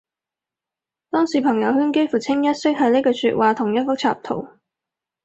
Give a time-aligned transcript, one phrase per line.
[1.11, 4.47] 當時朋友圈幾乎清一色係呢句說話同一幅插圖